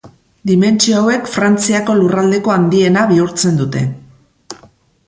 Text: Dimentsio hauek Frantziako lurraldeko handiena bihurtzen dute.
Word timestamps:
Dimentsio 0.51 0.95
hauek 0.99 1.29
Frantziako 1.33 1.97
lurraldeko 1.99 2.55
handiena 2.55 3.05
bihurtzen 3.13 3.63
dute. 3.63 3.85